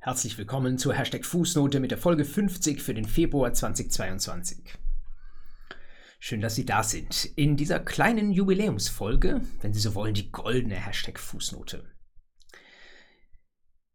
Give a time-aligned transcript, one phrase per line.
[0.00, 4.78] Herzlich willkommen zur Hashtag Fußnote mit der Folge 50 für den Februar 2022.
[6.20, 7.24] Schön, dass Sie da sind.
[7.34, 11.84] In dieser kleinen Jubiläumsfolge, wenn Sie so wollen, die goldene Hashtag Fußnote.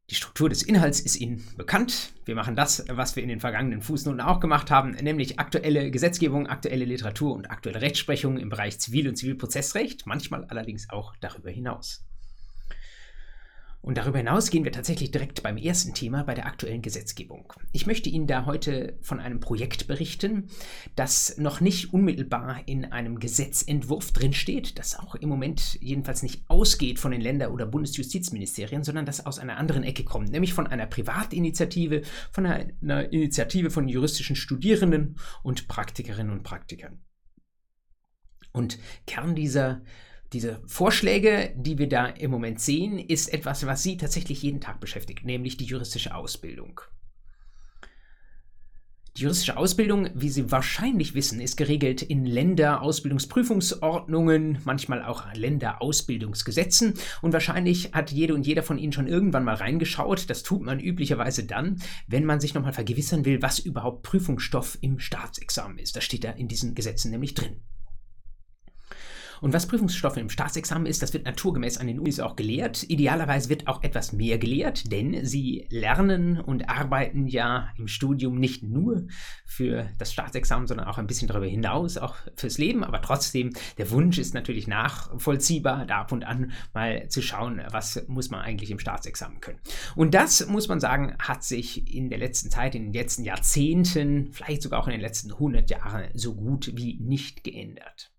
[0.09, 2.11] Die Struktur des Inhalts ist Ihnen bekannt.
[2.25, 6.47] Wir machen das, was wir in den vergangenen Fußnoten auch gemacht haben, nämlich aktuelle Gesetzgebung,
[6.47, 12.05] aktuelle Literatur und aktuelle Rechtsprechung im Bereich Zivil- und Zivilprozessrecht, manchmal allerdings auch darüber hinaus.
[13.83, 17.51] Und darüber hinaus gehen wir tatsächlich direkt beim ersten Thema, bei der aktuellen Gesetzgebung.
[17.73, 20.47] Ich möchte Ihnen da heute von einem Projekt berichten,
[20.95, 26.97] das noch nicht unmittelbar in einem Gesetzentwurf drinsteht, das auch im Moment jedenfalls nicht ausgeht
[26.97, 30.85] von den Länder- oder Bundesjustizministerien, sondern das aus einer anderen Ecke kommt, nämlich von einer
[30.85, 37.01] Privatinitiative, von einer Initiative von juristischen Studierenden und Praktikerinnen und Praktikern.
[38.53, 39.81] Und Kern dieser
[40.33, 44.79] diese Vorschläge, die wir da im Moment sehen, ist etwas, was Sie tatsächlich jeden Tag
[44.79, 46.81] beschäftigt, nämlich die juristische Ausbildung.
[49.15, 56.95] Die juristische Ausbildung, wie Sie wahrscheinlich wissen, ist geregelt in Länderausbildungsprüfungsordnungen, manchmal auch Länderausbildungsgesetzen.
[57.21, 60.31] Und wahrscheinlich hat jede und jeder von Ihnen schon irgendwann mal reingeschaut.
[60.31, 64.97] Das tut man üblicherweise dann, wenn man sich nochmal vergewissern will, was überhaupt Prüfungsstoff im
[64.97, 65.95] Staatsexamen ist.
[65.95, 67.57] Das steht da in diesen Gesetzen nämlich drin.
[69.43, 72.83] Und was Prüfungsstoffe im Staatsexamen ist, das wird naturgemäß an den Unis auch gelehrt.
[72.83, 78.63] Idealerweise wird auch etwas mehr gelehrt, denn sie lernen und arbeiten ja im Studium nicht
[78.63, 79.05] nur
[79.45, 82.85] für das Staatsexamen, sondern auch ein bisschen darüber hinaus, auch fürs Leben.
[82.85, 88.01] Aber trotzdem, der Wunsch ist natürlich nachvollziehbar, da ab und an mal zu schauen, was
[88.07, 89.59] muss man eigentlich im Staatsexamen können.
[89.97, 94.31] Und das, muss man sagen, hat sich in der letzten Zeit, in den letzten Jahrzehnten,
[94.31, 98.12] vielleicht sogar auch in den letzten 100 Jahren so gut wie nicht geändert.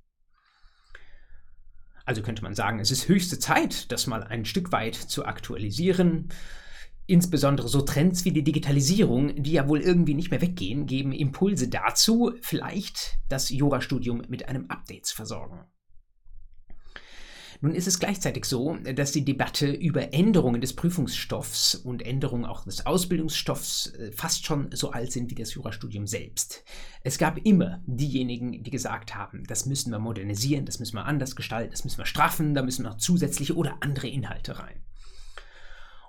[2.04, 6.28] Also könnte man sagen, es ist höchste Zeit, das mal ein Stück weit zu aktualisieren.
[7.06, 11.68] Insbesondere so Trends wie die Digitalisierung, die ja wohl irgendwie nicht mehr weggehen, geben Impulse
[11.68, 15.66] dazu, vielleicht das Jurastudium mit einem Update zu versorgen.
[17.60, 22.64] Nun ist es gleichzeitig so, dass die Debatte über Änderungen des Prüfungsstoffs und Änderungen auch
[22.64, 26.64] des Ausbildungsstoffs äh, fast schon so alt sind wie das Jurastudium selbst.
[27.02, 31.36] Es gab immer diejenigen, die gesagt haben, das müssen wir modernisieren, das müssen wir anders
[31.36, 34.80] gestalten, das müssen wir straffen, da müssen noch zusätzliche oder andere Inhalte rein.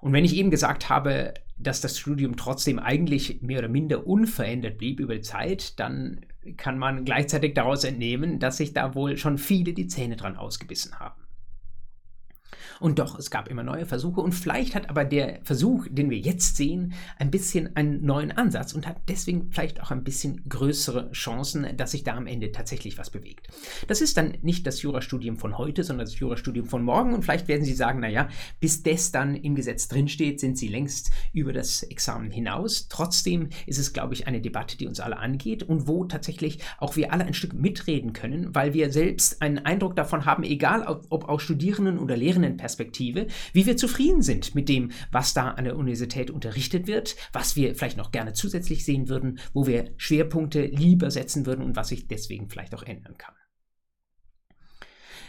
[0.02, 4.78] Und wenn ich eben gesagt habe, dass das Studium trotzdem eigentlich mehr oder minder unverändert
[4.78, 6.26] blieb über die Zeit, dann
[6.58, 11.00] kann man gleichzeitig daraus entnehmen, dass sich da wohl schon viele die Zähne dran ausgebissen
[11.00, 11.25] haben.
[12.80, 16.18] Und doch, es gab immer neue Versuche und vielleicht hat aber der Versuch, den wir
[16.18, 21.12] jetzt sehen, ein bisschen einen neuen Ansatz und hat deswegen vielleicht auch ein bisschen größere
[21.12, 23.48] Chancen, dass sich da am Ende tatsächlich was bewegt.
[23.88, 27.48] Das ist dann nicht das Jurastudium von heute, sondern das Jurastudium von morgen und vielleicht
[27.48, 28.28] werden Sie sagen, naja,
[28.60, 32.88] bis das dann im Gesetz drinsteht, sind Sie längst über das Examen hinaus.
[32.90, 36.96] Trotzdem ist es, glaube ich, eine Debatte, die uns alle angeht und wo tatsächlich auch
[36.96, 41.06] wir alle ein Stück mitreden können, weil wir selbst einen Eindruck davon haben, egal ob,
[41.10, 45.66] ob aus Studierenden oder Lehrenden Perspektive, wie wir zufrieden sind mit dem, was da an
[45.66, 50.66] der Universität unterrichtet wird, was wir vielleicht noch gerne zusätzlich sehen würden, wo wir Schwerpunkte
[50.66, 53.36] lieber setzen würden und was sich deswegen vielleicht auch ändern kann.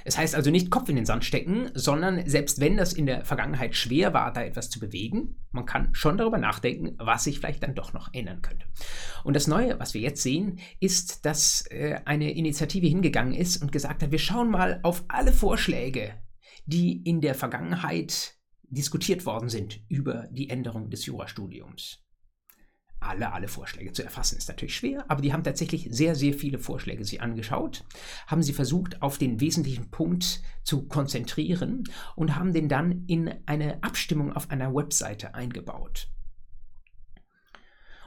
[0.06, 3.24] Es heißt also nicht Kopf in den Sand stecken, sondern selbst wenn das in der
[3.24, 7.64] Vergangenheit schwer war, da etwas zu bewegen, man kann schon darüber nachdenken, was sich vielleicht
[7.64, 8.66] dann doch noch ändern könnte.
[9.24, 13.72] Und das Neue, was wir jetzt sehen, ist, dass äh, eine Initiative hingegangen ist und
[13.72, 16.14] gesagt hat, wir schauen mal auf alle Vorschläge,
[16.66, 18.34] die in der Vergangenheit
[18.68, 22.02] diskutiert worden sind über die Änderung des Jurastudiums.
[22.98, 26.58] Alle, alle Vorschläge zu erfassen ist natürlich schwer, aber die haben tatsächlich sehr, sehr viele
[26.58, 27.84] Vorschläge sich angeschaut,
[28.26, 31.84] haben sie versucht, auf den wesentlichen Punkt zu konzentrieren
[32.16, 36.08] und haben den dann in eine Abstimmung auf einer Webseite eingebaut.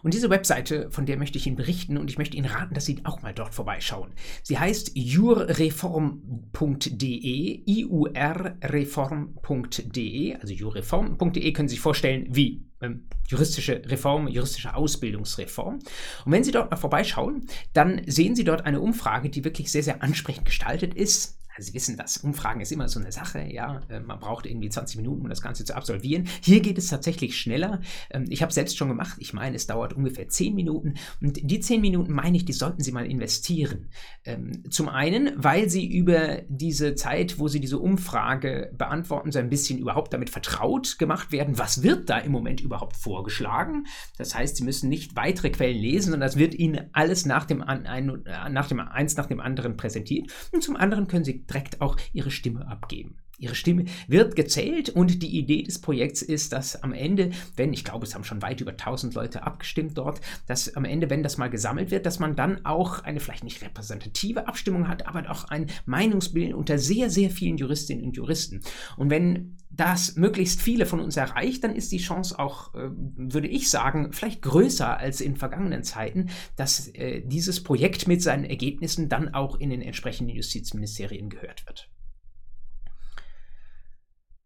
[0.04, 2.86] Und diese Webseite, von der möchte ich Ihnen berichten und ich möchte Ihnen raten, dass
[2.86, 4.14] Sie auch mal dort vorbeischauen.
[4.44, 14.76] Sie heißt jurreform.de, iurreform.de, also jurreform.de können Sie sich vorstellen wie ähm, juristische Reform, juristische
[14.76, 15.80] Ausbildungsreform.
[16.26, 19.84] Und wenn Sie dort mal vorbeischauen, dann sehen Sie dort eine Umfrage, die wirklich sehr,
[19.84, 21.39] sehr ansprechend gestaltet ist.
[21.62, 23.82] Sie wissen das, Umfragen ist immer so eine Sache, ja.
[23.90, 26.28] Äh, man braucht irgendwie 20 Minuten, um das Ganze zu absolvieren.
[26.42, 27.82] Hier geht es tatsächlich schneller.
[28.10, 29.18] Ähm, ich habe selbst schon gemacht.
[29.20, 30.96] Ich meine, es dauert ungefähr 10 Minuten.
[31.22, 33.90] Und die 10 Minuten, meine ich, die sollten Sie mal investieren.
[34.26, 39.50] Ähm, zum einen, weil Sie über diese Zeit, wo Sie diese Umfrage beantworten, so ein
[39.50, 41.58] bisschen überhaupt damit vertraut gemacht werden.
[41.58, 43.86] Was wird da im Moment überhaupt vorgeschlagen?
[44.18, 47.62] Das heißt, Sie müssen nicht weitere Quellen lesen, sondern das wird Ihnen alles nach dem,
[47.62, 50.32] ein, nach dem eins nach dem anderen präsentiert.
[50.52, 53.18] Und zum anderen können Sie direkt auch ihre Stimme abgeben.
[53.40, 57.84] Ihre Stimme wird gezählt und die Idee des Projekts ist, dass am Ende, wenn, ich
[57.84, 61.38] glaube, es haben schon weit über 1000 Leute abgestimmt dort, dass am Ende, wenn das
[61.38, 65.46] mal gesammelt wird, dass man dann auch eine vielleicht nicht repräsentative Abstimmung hat, aber auch
[65.46, 68.62] ein Meinungsbild unter sehr, sehr vielen Juristinnen und Juristen.
[68.98, 73.48] Und wenn das möglichst viele von uns erreicht, dann ist die Chance auch, äh, würde
[73.48, 79.10] ich sagen, vielleicht größer als in vergangenen Zeiten, dass äh, dieses Projekt mit seinen Ergebnissen
[79.10, 81.90] dann auch in den entsprechenden Justizministerien gehört wird.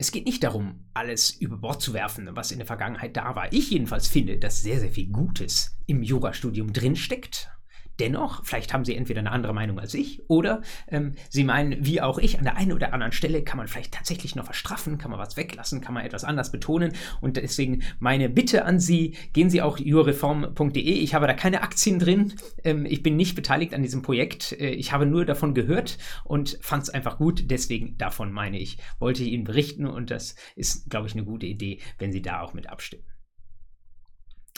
[0.04, 3.54] Es geht nicht darum, alles über Bord zu werfen, was in der Vergangenheit da war.
[3.54, 7.50] Ich jedenfalls finde, dass sehr, sehr viel Gutes im Jurastudium drinsteckt.
[8.00, 12.02] Dennoch, vielleicht haben Sie entweder eine andere Meinung als ich oder ähm, Sie meinen, wie
[12.02, 14.98] auch ich, an der einen oder anderen Stelle kann man vielleicht tatsächlich noch was straffen,
[14.98, 16.94] kann man was weglassen, kann man etwas anders betonen.
[17.22, 20.82] Und deswegen meine Bitte an Sie, gehen Sie auch jurreform.de.
[20.82, 22.34] Ich habe da keine Aktien drin.
[22.64, 24.54] Ähm, ich bin nicht beteiligt an diesem Projekt.
[24.54, 27.52] Äh, ich habe nur davon gehört und fand es einfach gut.
[27.52, 31.46] Deswegen davon meine ich, wollte ich Ihnen berichten und das ist, glaube ich, eine gute
[31.46, 33.13] Idee, wenn Sie da auch mit abstimmen.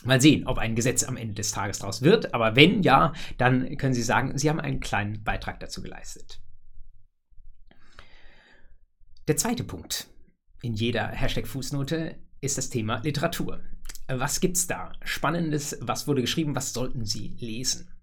[0.03, 2.33] Mal sehen, ob ein Gesetz am Ende des Tages daraus wird.
[2.33, 6.41] Aber wenn ja, dann können Sie sagen, Sie haben einen kleinen Beitrag dazu geleistet.
[9.27, 10.07] Der zweite Punkt
[10.61, 13.61] in jeder Hashtag-Fußnote ist das Thema Literatur.
[14.07, 14.91] Was gibt's da?
[15.03, 17.94] Spannendes, was wurde geschrieben, was sollten Sie lesen?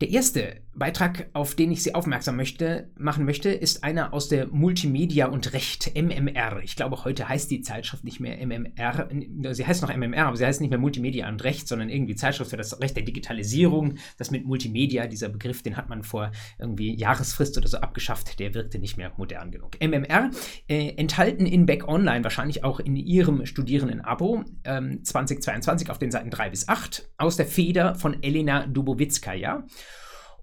[0.00, 4.46] Der erste Beitrag, auf den ich Sie aufmerksam möchte, machen möchte, ist einer aus der
[4.46, 6.60] Multimedia und Recht, MMR.
[6.62, 9.08] Ich glaube, heute heißt die Zeitschrift nicht mehr MMR.
[9.50, 12.50] Sie heißt noch MMR, aber sie heißt nicht mehr Multimedia und Recht, sondern irgendwie Zeitschrift
[12.50, 13.96] für das Recht der Digitalisierung.
[14.18, 16.30] Das mit Multimedia, dieser Begriff, den hat man vor
[16.60, 18.38] irgendwie Jahresfrist oder so abgeschafft.
[18.38, 19.80] Der wirkte nicht mehr modern genug.
[19.80, 20.30] MMR,
[20.68, 26.30] äh, enthalten in Back Online, wahrscheinlich auch in Ihrem Studierenden-Abo, ähm, 2022 auf den Seiten
[26.30, 29.34] 3 bis 8, aus der Feder von Elena Dubowitska,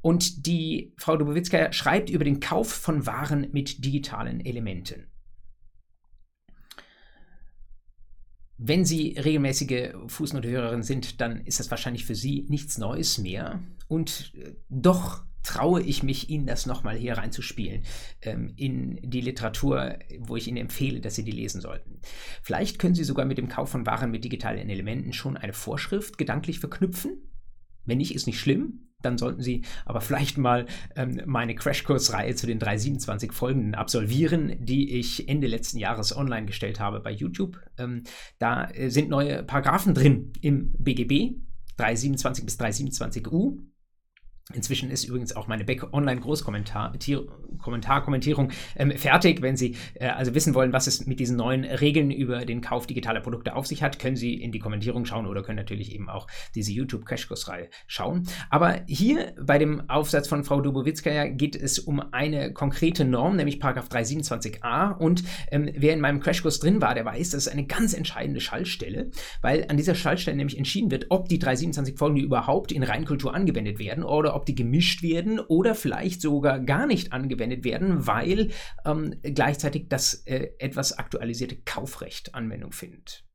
[0.05, 5.07] und die Frau Dubowitzka schreibt über den Kauf von Waren mit digitalen Elementen.
[8.59, 13.63] Wenn Sie regelmäßige Fußnotenhörerin sind, dann ist das wahrscheinlich für Sie nichts Neues mehr.
[13.87, 17.81] Und äh, doch traue ich mich, Ihnen das nochmal hier reinzuspielen
[18.21, 21.99] ähm, in die Literatur, wo ich Ihnen empfehle, dass Sie die lesen sollten.
[22.43, 26.19] Vielleicht können Sie sogar mit dem Kauf von Waren mit digitalen Elementen schon eine Vorschrift
[26.19, 27.31] gedanklich verknüpfen.
[27.85, 30.65] Wenn nicht, ist nicht schlimm dann sollten Sie aber vielleicht mal
[30.95, 36.79] ähm, meine Crashkursreihe zu den 327 Folgen absolvieren, die ich Ende letzten Jahres online gestellt
[36.79, 37.59] habe bei YouTube.
[37.77, 38.03] Ähm,
[38.39, 41.37] da äh, sind neue Paragraphen drin im BGB
[41.77, 43.59] 327 bis 327u.
[44.53, 49.41] Inzwischen ist übrigens auch meine Beck Online Großkommentarkommentierung ähm, fertig.
[49.41, 52.85] Wenn Sie äh, also wissen wollen, was es mit diesen neuen Regeln über den Kauf
[52.85, 56.09] digitaler Produkte auf sich hat, können Sie in die Kommentierung schauen oder können natürlich eben
[56.09, 58.27] auch diese YouTube Crashkurs-Reihe schauen.
[58.51, 63.59] Aber hier bei dem Aufsatz von Frau Dubowitzka geht es um eine konkrete Norm, nämlich
[63.59, 64.95] Paragraph 327a.
[64.95, 68.41] Und ähm, wer in meinem Crashkurs drin war, der weiß, das ist eine ganz entscheidende
[68.41, 69.09] Schaltstelle,
[69.41, 73.79] weil an dieser Schaltstelle nämlich entschieden wird, ob die 327 Folgen überhaupt in Reinkultur angewendet
[73.79, 78.51] werden oder ob die gemischt werden oder vielleicht sogar gar nicht angewendet werden, weil
[78.85, 83.25] ähm, gleichzeitig das äh, etwas aktualisierte Kaufrecht Anwendung findet.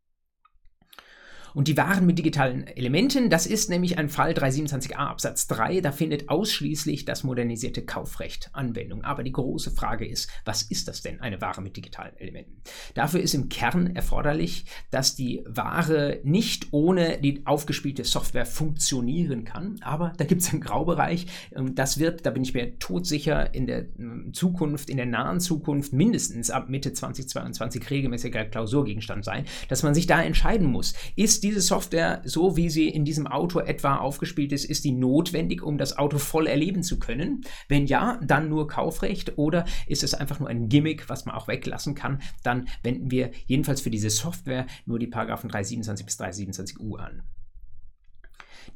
[1.55, 5.93] Und die Waren mit digitalen Elementen, das ist nämlich ein Fall 327a Absatz 3, da
[5.93, 9.05] findet ausschließlich das modernisierte Kaufrecht Anwendung.
[9.05, 12.61] Aber die große Frage ist, was ist das denn, eine Ware mit digitalen Elementen?
[12.95, 19.77] Dafür ist im Kern erforderlich, dass die Ware nicht ohne die aufgespielte Software funktionieren kann.
[19.81, 21.27] Aber da gibt es einen Graubereich.
[21.55, 25.41] Ähm, das wird, da bin ich mir todsicher, in der ähm, Zukunft, in der nahen
[25.41, 30.95] Zukunft, mindestens ab Mitte 2022 regelmäßiger Klausurgegenstand sein, dass man sich da entscheiden muss.
[31.17, 34.93] Ist ist diese Software, so wie sie in diesem Auto etwa aufgespielt ist, ist die
[34.93, 37.41] notwendig, um das Auto voll erleben zu können?
[37.67, 41.49] Wenn ja, dann nur Kaufrecht oder ist es einfach nur ein Gimmick, was man auch
[41.49, 42.21] weglassen kann?
[42.43, 47.23] Dann wenden wir jedenfalls für diese Software nur die Paragraphen 327 bis 327u an.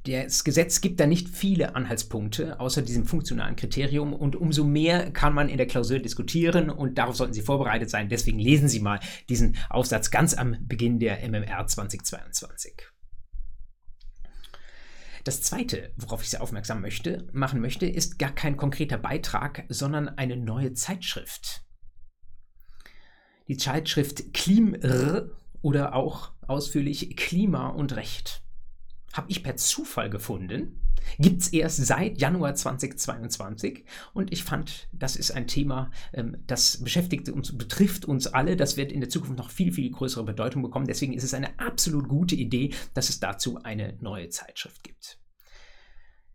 [0.05, 5.33] Das Gesetz gibt da nicht viele Anhaltspunkte außer diesem funktionalen Kriterium und umso mehr kann
[5.33, 8.11] man in der Klausur diskutieren und darauf sollten Sie vorbereitet sein.
[8.11, 9.01] Deswegen lesen Sie mal
[9.31, 12.75] diesen Aufsatz ganz am Beginn der MMR 2022.
[15.25, 20.11] Das zweite, worauf ich Sie aufmerksam möchte, machen möchte, ist gar kein konkreter Beitrag, sondern
[20.11, 21.63] eine neue Zeitschrift.
[23.49, 25.31] Die Zeitschrift Klimr
[25.63, 28.44] oder auch ausführlich Klima und Recht
[29.15, 30.81] habe ich per Zufall gefunden.
[31.19, 36.83] Gibt es erst seit Januar 2022 und ich fand, das ist ein Thema, ähm, das
[36.83, 38.57] beschäftigt uns, betrifft uns alle.
[38.57, 40.87] Das wird in der Zukunft noch viel, viel größere Bedeutung bekommen.
[40.87, 45.19] Deswegen ist es eine absolut gute Idee, dass es dazu eine neue Zeitschrift gibt.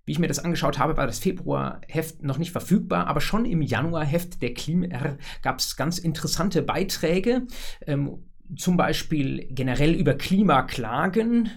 [0.05, 3.61] Wie ich mir das angeschaut habe, war das Februarheft noch nicht verfügbar, aber schon im
[3.61, 7.45] Januarheft der KlimR gab es ganz interessante Beiträge.
[7.85, 8.23] Ähm,
[8.55, 11.51] zum Beispiel generell über Klimaklagen,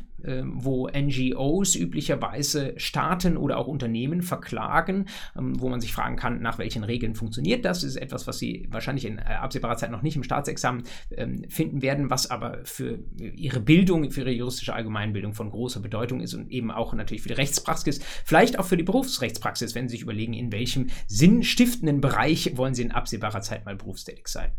[0.46, 6.58] wo NGOs üblicherweise Staaten oder auch Unternehmen verklagen, ähm, wo man sich fragen kann, nach
[6.58, 7.80] welchen Regeln funktioniert das.
[7.80, 10.84] Das ist etwas, was Sie wahrscheinlich in äh, absehbarer Zeit noch nicht im Staatsexamen
[11.16, 16.20] ähm, finden werden, was aber für Ihre Bildung, für Ihre juristische Allgemeinbildung von großer Bedeutung
[16.20, 19.92] ist und eben auch natürlich für die Rechtspraxis, vielleicht auch für die Berufsrechtspraxis, wenn Sie
[19.92, 24.52] sich überlegen, in welchem sinnstiftenden Bereich wollen Sie in absehbarer Zeit mal berufstätig sein.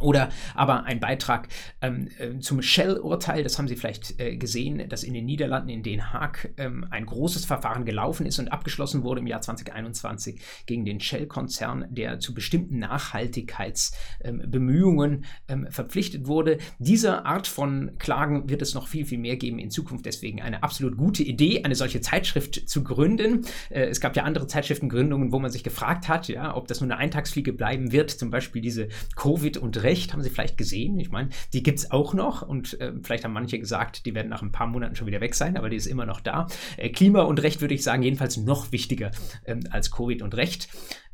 [0.00, 1.48] Oder aber ein Beitrag
[1.80, 5.82] ähm, äh, zum Shell-Urteil, das haben Sie vielleicht äh, gesehen, dass in den Niederlanden, in
[5.82, 10.84] Den Haag, ähm, ein großes Verfahren gelaufen ist und abgeschlossen wurde im Jahr 2021 gegen
[10.84, 16.58] den Shell-Konzern, der zu bestimmten Nachhaltigkeitsbemühungen ähm, verpflichtet wurde.
[16.78, 20.06] Diese Art von Klagen wird es noch viel, viel mehr geben in Zukunft.
[20.06, 23.44] Deswegen eine absolut gute Idee, eine solche Zeitschrift zu gründen.
[23.70, 26.90] Äh, es gab ja andere Zeitschriftengründungen, wo man sich gefragt hat, ja, ob das nur
[26.90, 30.98] eine Eintagsfliege bleiben wird, zum Beispiel diese Covid- und Recht, haben Sie vielleicht gesehen.
[30.98, 34.28] Ich meine, die gibt es auch noch und äh, vielleicht haben manche gesagt, die werden
[34.28, 36.48] nach ein paar Monaten schon wieder weg sein, aber die ist immer noch da.
[36.76, 39.12] Äh, Klima und Recht würde ich sagen, jedenfalls noch wichtiger
[39.46, 40.68] ähm, als Covid und Recht.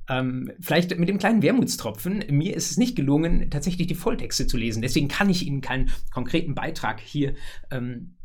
[0.08, 2.24] Ähm, vielleicht mit dem kleinen Wermutstropfen.
[2.30, 4.82] Mir ist es nicht gelungen, tatsächlich die Volltexte zu lesen.
[4.82, 7.34] Deswegen kann ich Ihnen keinen konkreten Beitrag hier
[7.70, 8.16] ähm,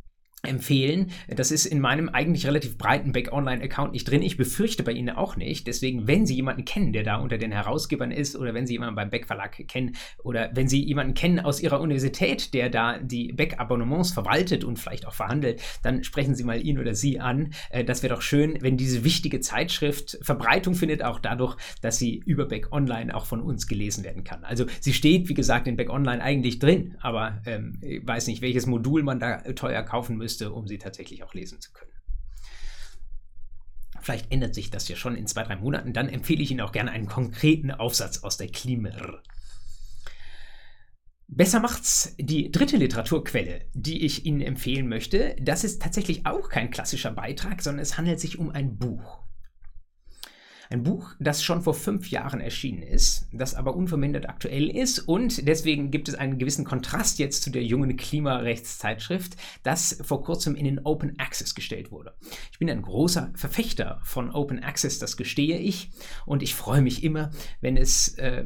[0.44, 1.12] empfehlen.
[1.28, 4.22] Das ist in meinem eigentlich relativ breiten Back-Online-Account nicht drin.
[4.22, 5.68] Ich befürchte bei Ihnen auch nicht.
[5.68, 8.96] Deswegen, wenn Sie jemanden kennen, der da unter den Herausgebern ist, oder wenn Sie jemanden
[8.96, 14.12] beim Beck-Verlag kennen, oder wenn Sie jemanden kennen aus Ihrer Universität, der da die Beck-Abonnements
[14.12, 17.52] verwaltet und vielleicht auch verhandelt, dann sprechen Sie mal ihn oder sie an.
[17.70, 22.22] Äh, das wäre doch schön, wenn diese wichtige Zeitschrift Verbreitung findet, auch dadurch, dass sie
[22.26, 24.44] über Beck Online auch von uns gelesen werden kann.
[24.44, 28.42] Also sie steht, wie gesagt, in Beck Online eigentlich drin, aber ähm, ich weiß nicht,
[28.42, 31.92] welches Modul man da teuer kaufen müsste müsste, um sie tatsächlich auch lesen zu können.
[34.00, 35.94] Vielleicht ändert sich das ja schon in zwei, drei Monaten.
[35.94, 39.22] Dann empfehle ich Ihnen auch gerne einen konkreten Aufsatz aus der Klimer.
[41.28, 45.36] Besser macht's die dritte Literaturquelle, die ich Ihnen empfehlen möchte.
[45.42, 49.27] Das ist tatsächlich auch kein klassischer Beitrag, sondern es handelt sich um ein Buch.
[50.70, 55.48] Ein Buch, das schon vor fünf Jahren erschienen ist, das aber unvermindert aktuell ist und
[55.48, 60.66] deswegen gibt es einen gewissen Kontrast jetzt zu der jungen Klimarechtszeitschrift, das vor kurzem in
[60.66, 62.14] den Open Access gestellt wurde.
[62.52, 65.92] Ich bin ein großer Verfechter von Open Access, das gestehe ich
[66.26, 67.32] und ich freue mich immer,
[67.62, 68.46] wenn es äh,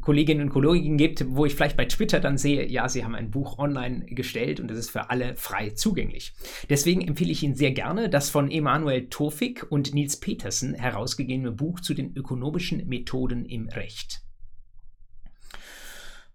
[0.00, 3.32] Kolleginnen und Kollegen gibt, wo ich vielleicht bei Twitter dann sehe, ja, sie haben ein
[3.32, 6.32] Buch online gestellt und es ist für alle frei zugänglich.
[6.70, 11.52] Deswegen empfehle ich Ihnen sehr gerne das von Emanuel Tofik und Nils Petersen herausgegeben herausgegebene
[11.52, 14.20] Buch zu den ökonomischen Methoden im Recht.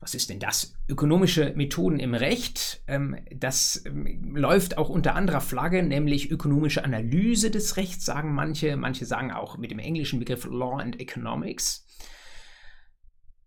[0.01, 0.73] Was ist denn das?
[0.87, 2.81] Ökonomische Methoden im Recht.
[2.87, 8.77] Ähm, das ähm, läuft auch unter anderer Flagge, nämlich ökonomische Analyse des Rechts, sagen manche.
[8.77, 11.85] Manche sagen auch mit dem englischen Begriff Law and Economics.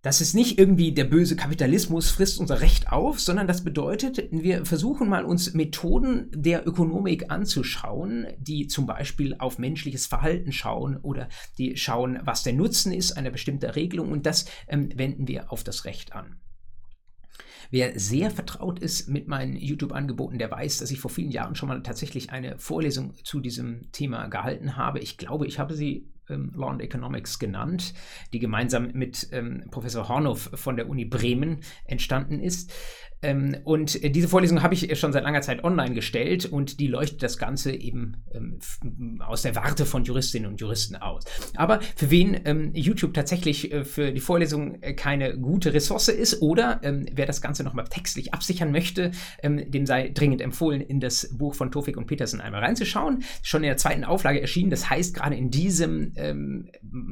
[0.03, 4.67] Das ist nicht irgendwie der böse Kapitalismus frisst unser Recht auf, sondern das bedeutet, wir
[4.67, 11.29] versuchen mal uns Methoden der Ökonomik anzuschauen, die zum Beispiel auf menschliches Verhalten schauen oder
[11.57, 15.63] die schauen, was der Nutzen ist einer bestimmten Regelung und das ähm, wenden wir auf
[15.63, 16.41] das Recht an.
[17.71, 21.69] Wer sehr vertraut ist mit meinen YouTube-Angeboten, der weiß, dass ich vor vielen Jahren schon
[21.69, 24.99] mal tatsächlich eine Vorlesung zu diesem Thema gehalten habe.
[24.99, 27.95] Ich glaube, ich habe sie ähm, Law and Economics genannt,
[28.33, 32.73] die gemeinsam mit ähm, Professor Hornow von der Uni Bremen entstanden ist.
[33.23, 37.23] Ähm, und diese Vorlesung habe ich schon seit langer Zeit online gestellt und die leuchtet
[37.23, 38.59] das Ganze eben ähm,
[39.25, 41.25] aus der Warte von Juristinnen und Juristen aus.
[41.57, 46.43] Aber für wen ähm, YouTube tatsächlich äh, für die Vorlesung äh, keine gute Ressource ist
[46.43, 49.13] oder wer das Ganze nochmal textlich absichern möchte,
[49.43, 53.23] dem sei dringend empfohlen, in das Buch von Tofik und Petersen einmal reinzuschauen.
[53.43, 54.71] Schon in der zweiten Auflage erschienen.
[54.71, 56.13] Das heißt, gerade in diesem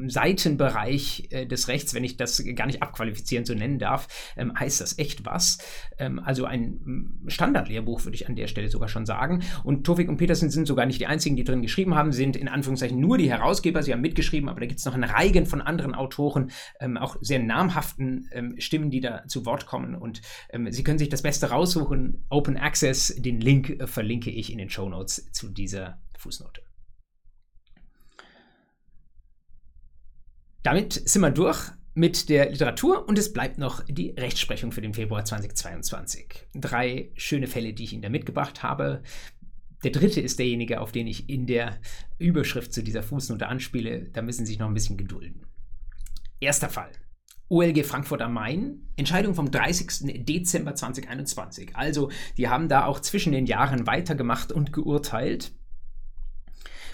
[0.07, 4.99] Seitenbereich äh, des Rechts, wenn ich das gar nicht abqualifizieren so nennen darf, heißt das
[4.99, 5.59] echt was
[6.00, 9.42] ähm, also ein mm, Standardlehrbuch, würde ich an der Stelle sogar schon sagen.
[9.62, 12.49] Und Tofik und Petersen sind sogar nicht die einzigen, die drin geschrieben haben, sind in
[12.49, 13.83] Anführungszeichen nur die Herausgeber.
[13.83, 17.16] Sie haben mitgeschrieben, aber da gibt es noch eine Reigen von anderen Autoren, ähm, auch
[17.21, 19.95] sehr namhaften ähm, Stimmen, die da zu Wort kommen.
[19.95, 22.25] Und ähm, Sie können sich das Beste raussuchen.
[22.30, 26.62] Open Access, den Link äh, verlinke ich in den Show Notes zu dieser Fußnote.
[30.62, 34.95] Damit sind wir durch mit der Literatur und es bleibt noch die Rechtsprechung für den
[34.95, 36.47] Februar 2022.
[36.54, 39.02] Drei schöne Fälle, die ich Ihnen da mitgebracht habe.
[39.85, 41.78] Der dritte ist derjenige, auf den ich in der
[42.16, 44.09] Überschrift zu dieser Fußnote anspiele.
[44.14, 45.45] Da müssen Sie sich noch ein bisschen gedulden.
[46.40, 46.90] Erster Fall.
[47.50, 50.25] OLG Frankfurt am Main, Entscheidung vom 30.
[50.25, 51.76] Dezember 2021.
[51.76, 55.52] Also, die haben da auch zwischen den Jahren weitergemacht und geurteilt.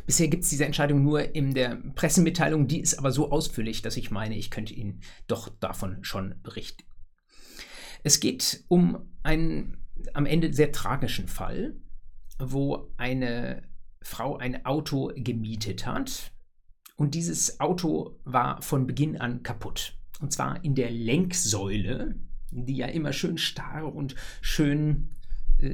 [0.04, 3.96] Bisher gibt es diese Entscheidung nur in der Pressemitteilung, die ist aber so ausführlich, dass
[3.96, 6.84] ich meine, ich könnte Ihnen doch davon schon berichten.
[8.02, 9.78] Es geht um einen
[10.12, 11.76] am Ende sehr tragischen Fall,
[12.38, 13.62] wo eine
[14.02, 16.32] Frau ein Auto gemietet hat
[16.96, 19.98] und dieses Auto war von Beginn an kaputt.
[20.20, 22.16] Und zwar in der Lenksäule,
[22.50, 25.10] die ja immer schön starr und schön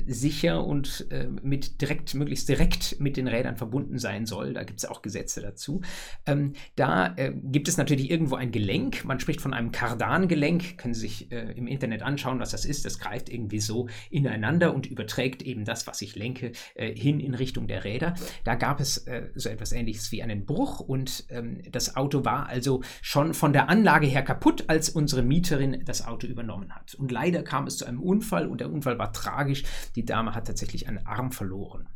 [0.07, 4.55] sicher und äh, mit direkt, möglichst direkt mit den Rädern verbunden sein soll.
[4.55, 5.81] Da gibt es auch Gesetze dazu.
[6.25, 9.05] Ähm, da äh, gibt es natürlich irgendwo ein Gelenk.
[9.05, 10.79] Man spricht von einem Kardangelenk.
[10.79, 12.85] Können Sie sich äh, im Internet anschauen, was das ist.
[12.85, 17.35] Das greift irgendwie so ineinander und überträgt eben das, was ich lenke, äh, hin in
[17.35, 18.15] Richtung der Räder.
[18.45, 22.47] Da gab es äh, so etwas ähnliches wie einen Bruch und ähm, das Auto war
[22.47, 26.95] also schon von der Anlage her kaputt, als unsere Mieterin das Auto übernommen hat.
[26.95, 29.65] Und leider kam es zu einem Unfall und der Unfall war tragisch.
[29.97, 31.89] Die Dame hat tatsächlich einen Arm verloren.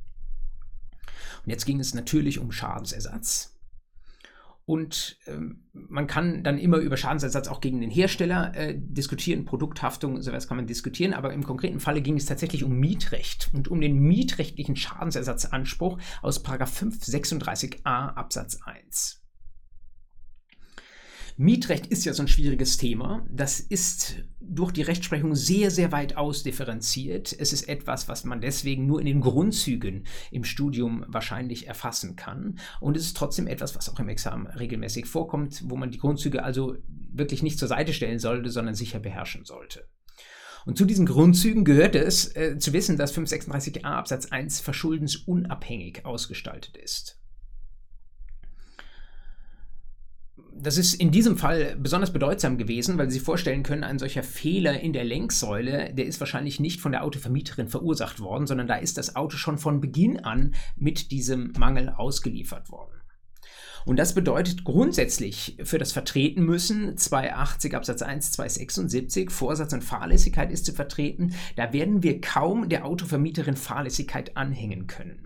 [1.45, 3.57] Und jetzt ging es natürlich um Schadensersatz.
[4.66, 10.21] Und ähm, man kann dann immer über Schadensersatz auch gegen den Hersteller äh, diskutieren, Produkthaftung,
[10.21, 13.81] sowas kann man diskutieren, aber im konkreten Falle ging es tatsächlich um Mietrecht und um
[13.81, 19.25] den mietrechtlichen Schadensersatzanspruch aus 536a Absatz 1.
[21.38, 23.26] Mietrecht ist ja so ein schwieriges Thema.
[23.31, 27.37] Das ist durch die Rechtsprechung sehr, sehr weit ausdifferenziert.
[27.38, 32.59] Es ist etwas, was man deswegen nur in den Grundzügen im Studium wahrscheinlich erfassen kann.
[32.81, 36.43] Und es ist trotzdem etwas, was auch im Examen regelmäßig vorkommt, wo man die Grundzüge
[36.43, 39.87] also wirklich nicht zur Seite stellen sollte, sondern sicher beherrschen sollte.
[40.64, 46.76] Und zu diesen Grundzügen gehört es, äh, zu wissen, dass 536a Absatz 1 verschuldensunabhängig ausgestaltet
[46.76, 47.21] ist.
[50.60, 54.22] Das ist in diesem Fall besonders bedeutsam gewesen, weil Sie sich vorstellen können, ein solcher
[54.22, 58.76] Fehler in der Lenksäule, der ist wahrscheinlich nicht von der Autovermieterin verursacht worden, sondern da
[58.76, 62.96] ist das Auto schon von Beginn an mit diesem Mangel ausgeliefert worden.
[63.86, 70.50] Und das bedeutet grundsätzlich für das Vertreten müssen 280 Absatz 1, 276 Vorsatz und Fahrlässigkeit
[70.50, 71.34] ist zu vertreten.
[71.54, 75.25] Da werden wir kaum der Autovermieterin Fahrlässigkeit anhängen können.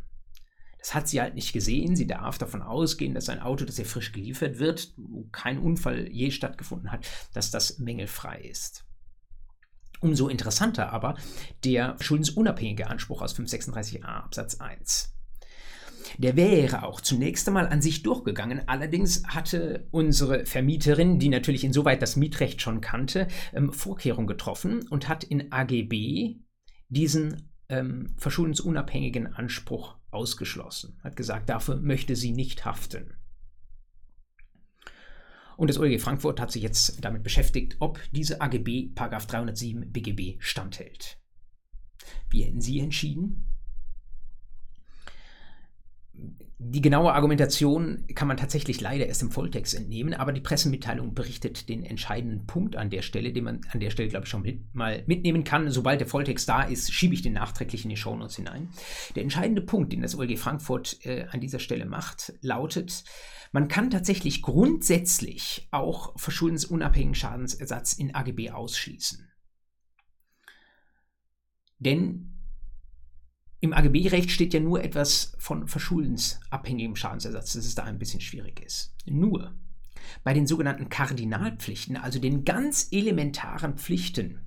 [0.81, 1.95] Das hat sie halt nicht gesehen.
[1.95, 6.09] Sie darf davon ausgehen, dass ein Auto, das ihr frisch geliefert wird, wo kein Unfall
[6.11, 8.85] je stattgefunden hat, dass das mängelfrei ist.
[10.01, 11.17] Umso interessanter aber
[11.65, 15.15] der schuldensunabhängige Anspruch aus 536a Absatz 1.
[16.17, 18.63] Der wäre auch zunächst einmal an sich durchgegangen.
[18.67, 25.09] Allerdings hatte unsere Vermieterin, die natürlich insoweit das Mietrecht schon kannte, ähm, Vorkehrungen getroffen und
[25.09, 26.37] hat in AGB
[26.89, 33.15] diesen ähm, verschuldensunabhängigen Anspruch ausgeschlossen, hat gesagt, dafür möchte sie nicht haften.
[35.57, 41.19] Und das OLG Frankfurt hat sich jetzt damit beschäftigt, ob diese AGB 307 BGB standhält.
[42.31, 43.47] Wie hätten Sie entschieden?
[46.63, 51.71] Die genaue Argumentation kann man tatsächlich leider erst im Volltext entnehmen, aber die Pressemitteilung berichtet
[51.71, 54.75] den entscheidenden Punkt an der Stelle, den man an der Stelle, glaube ich, schon mit,
[54.75, 55.71] mal mitnehmen kann.
[55.71, 58.69] Sobald der Volltext da ist, schiebe ich den nachträglich in die Shownotes hinein.
[59.17, 63.05] Der entscheidende Punkt, den das OLG Frankfurt äh, an dieser Stelle macht, lautet,
[63.53, 69.27] man kann tatsächlich grundsätzlich auch verschuldensunabhängigen Schadensersatz in AGB ausschließen.
[71.79, 72.30] Denn
[73.61, 78.65] im AGB-Recht steht ja nur etwas von verschuldensabhängigem Schadensersatz, dass es da ein bisschen schwierig
[78.65, 78.95] ist.
[79.05, 79.55] Nur
[80.25, 84.41] bei den sogenannten Kardinalpflichten, also den ganz elementaren Pflichten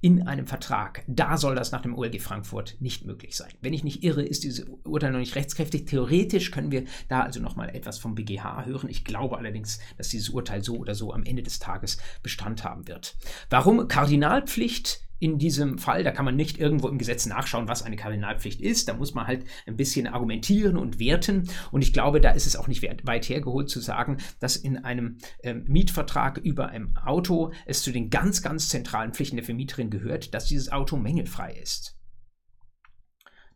[0.00, 3.50] in einem Vertrag, da soll das nach dem OLG Frankfurt nicht möglich sein.
[3.60, 5.86] Wenn ich nicht irre, ist dieses Urteil noch nicht rechtskräftig.
[5.86, 8.90] Theoretisch können wir da also nochmal etwas vom BGH hören.
[8.90, 12.86] Ich glaube allerdings, dass dieses Urteil so oder so am Ende des Tages Bestand haben
[12.88, 13.16] wird.
[13.48, 15.03] Warum Kardinalpflicht?
[15.18, 18.88] In diesem Fall, da kann man nicht irgendwo im Gesetz nachschauen, was eine Kardinalpflicht ist.
[18.88, 21.48] Da muss man halt ein bisschen argumentieren und werten.
[21.70, 25.18] Und ich glaube, da ist es auch nicht weit hergeholt zu sagen, dass in einem
[25.42, 30.34] ähm, Mietvertrag über ein Auto es zu den ganz, ganz zentralen Pflichten der Vermieterin gehört,
[30.34, 31.96] dass dieses Auto mängelfrei ist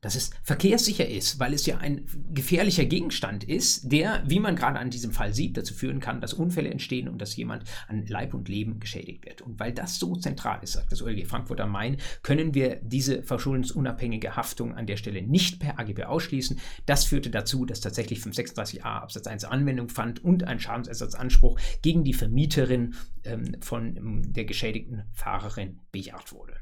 [0.01, 4.79] dass es verkehrssicher ist, weil es ja ein gefährlicher Gegenstand ist, der, wie man gerade
[4.79, 8.35] an diesem Fall sieht, dazu führen kann, dass Unfälle entstehen und dass jemand an Leib
[8.35, 9.43] und Leben geschädigt wird.
[9.43, 13.23] Und weil das so zentral ist, sagt das OLG Frankfurt am Main, können wir diese
[13.23, 16.59] verschuldensunabhängige Haftung an der Stelle nicht per AGB ausschließen.
[16.87, 22.15] Das führte dazu, dass tatsächlich 536a Absatz 1 Anwendung fand und ein Schadensersatzanspruch gegen die
[22.15, 26.55] Vermieterin ähm, von ähm, der geschädigten Fahrerin bejaht wurde.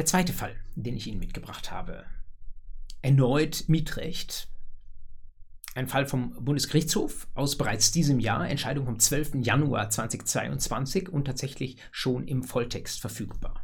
[0.00, 2.06] Der zweite Fall, den ich Ihnen mitgebracht habe.
[3.02, 4.48] Erneut Mietrecht.
[5.74, 9.32] Ein Fall vom Bundesgerichtshof aus bereits diesem Jahr, Entscheidung vom 12.
[9.42, 13.62] Januar 2022 und tatsächlich schon im Volltext verfügbar.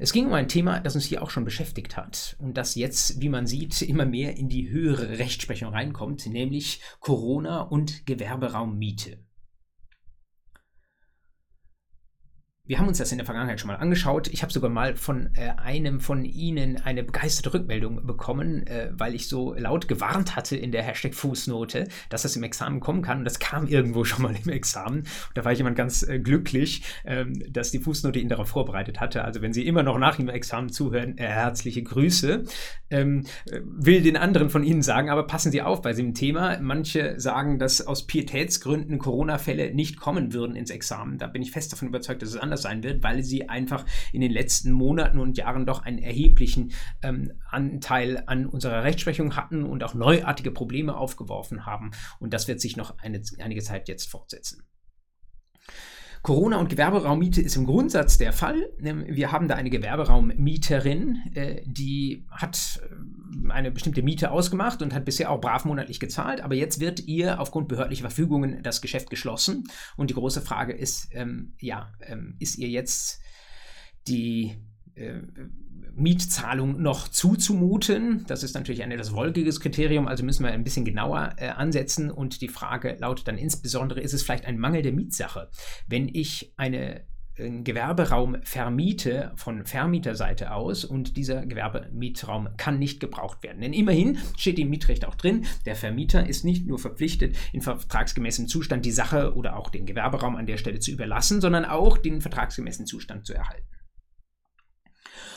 [0.00, 3.20] Es ging um ein Thema, das uns hier auch schon beschäftigt hat und das jetzt,
[3.20, 9.23] wie man sieht, immer mehr in die höhere Rechtsprechung reinkommt, nämlich Corona und Gewerberaummiete.
[12.66, 14.28] Wir haben uns das in der Vergangenheit schon mal angeschaut.
[14.28, 19.14] Ich habe sogar mal von äh, einem von Ihnen eine begeisterte Rückmeldung bekommen, äh, weil
[19.14, 23.18] ich so laut gewarnt hatte in der Hashtag Fußnote, dass das im Examen kommen kann.
[23.18, 25.00] Und das kam irgendwo schon mal im Examen.
[25.00, 29.26] Und da war jemand ganz äh, glücklich, ähm, dass die Fußnote ihn darauf vorbereitet hatte.
[29.26, 32.44] Also wenn Sie immer noch nach dem Examen zuhören, äh, herzliche Grüße.
[32.88, 36.58] Ähm, äh, will den anderen von Ihnen sagen, aber passen Sie auf bei diesem Thema.
[36.62, 41.18] Manche sagen, dass aus Pietätsgründen Corona-Fälle nicht kommen würden ins Examen.
[41.18, 43.84] Da bin ich fest davon überzeugt, dass es anders anders sein wird, weil sie einfach
[44.12, 49.64] in den letzten Monaten und Jahren doch einen erheblichen ähm, Anteil an unserer Rechtsprechung hatten
[49.64, 51.90] und auch neuartige Probleme aufgeworfen haben.
[52.20, 54.62] Und das wird sich noch eine, einige Zeit jetzt fortsetzen.
[56.22, 58.70] Corona- und Gewerberaummiete ist im Grundsatz der Fall.
[58.82, 62.94] Ähm, wir haben da eine Gewerberaummieterin, äh, die hat äh,
[63.50, 67.40] eine bestimmte Miete ausgemacht und hat bisher auch brav monatlich gezahlt, aber jetzt wird ihr
[67.40, 69.64] aufgrund behördlicher Verfügungen das Geschäft geschlossen.
[69.96, 73.20] Und die große Frage ist, ähm, ja, ähm, ist ihr jetzt
[74.06, 74.56] die
[74.94, 75.20] äh,
[75.96, 78.24] Mietzahlung noch zuzumuten.
[78.26, 82.10] Das ist natürlich ein etwas wolkiges Kriterium, also müssen wir ein bisschen genauer äh, ansetzen.
[82.10, 85.48] Und die Frage lautet dann insbesondere, ist es vielleicht ein Mangel der Mietsache?
[85.86, 93.60] Wenn ich eine Gewerberaum vermiete von Vermieterseite aus und dieser Gewerbemietraum kann nicht gebraucht werden.
[93.60, 98.46] Denn immerhin steht im Mietrecht auch drin, der Vermieter ist nicht nur verpflichtet, in vertragsgemäßem
[98.46, 102.20] Zustand die Sache oder auch den Gewerberaum an der Stelle zu überlassen, sondern auch den
[102.20, 103.73] vertragsgemäßen Zustand zu erhalten.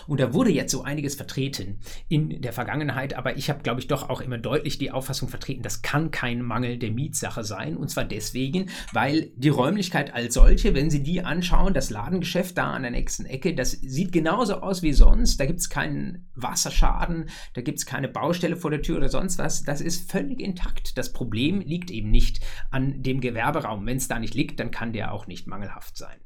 [0.07, 3.87] Und da wurde jetzt so einiges vertreten in der Vergangenheit, aber ich habe, glaube ich,
[3.87, 7.77] doch auch immer deutlich die Auffassung vertreten, das kann kein Mangel der Mietsache sein.
[7.77, 12.71] Und zwar deswegen, weil die Räumlichkeit als solche, wenn Sie die anschauen, das Ladengeschäft da
[12.71, 15.39] an der nächsten Ecke, das sieht genauso aus wie sonst.
[15.39, 19.37] Da gibt es keinen Wasserschaden, da gibt es keine Baustelle vor der Tür oder sonst
[19.37, 19.63] was.
[19.63, 20.97] Das ist völlig intakt.
[20.97, 23.85] Das Problem liegt eben nicht an dem Gewerberaum.
[23.85, 26.17] Wenn es da nicht liegt, dann kann der auch nicht mangelhaft sein.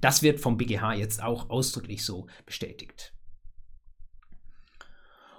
[0.00, 3.12] Das wird vom BGH jetzt auch ausdrücklich so bestätigt.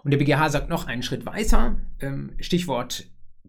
[0.04, 3.08] Und der BGH sagt noch einen Schritt weiter, ähm, Stichwort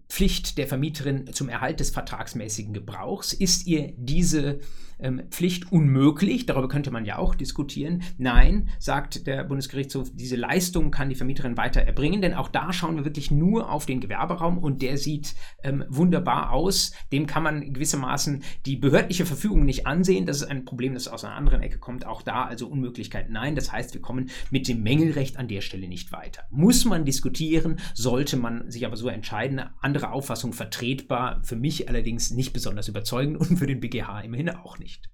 [0.08, 3.32] Pflicht der Vermieterin zum Erhalt des vertragsmäßigen Gebrauchs.
[3.32, 4.60] Ist ihr diese
[4.98, 6.46] ähm, Pflicht unmöglich?
[6.46, 8.02] Darüber könnte man ja auch diskutieren.
[8.16, 12.96] Nein, sagt der Bundesgerichtshof, diese Leistung kann die Vermieterin weiter erbringen, denn auch da schauen
[12.96, 16.92] wir wirklich nur auf den Gewerberaum und der sieht ähm, wunderbar aus.
[17.12, 20.26] Dem kann man gewissermaßen die behördliche Verfügung nicht ansehen.
[20.26, 22.06] Das ist ein Problem, das aus einer anderen Ecke kommt.
[22.06, 23.28] Auch da also Unmöglichkeit.
[23.28, 26.44] Nein, das heißt, wir kommen mit dem Mängelrecht an der Stelle nicht weiter.
[26.50, 29.60] Muss man diskutieren, sollte man sich aber so entscheiden.
[29.80, 34.78] Andere Auffassung vertretbar, für mich allerdings nicht besonders überzeugend und für den BGH immerhin auch
[34.78, 35.10] nicht.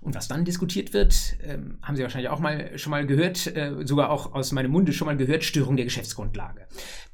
[0.00, 3.74] Und was dann diskutiert wird, ähm, haben Sie wahrscheinlich auch mal schon mal gehört, äh,
[3.84, 6.66] sogar auch aus meinem Munde schon mal gehört, Störung der Geschäftsgrundlage.